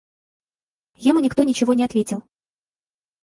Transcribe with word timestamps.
Ему 0.95 1.19
никто 1.19 1.43
ничего 1.43 1.75
не 1.75 1.83
ответил. 1.85 2.23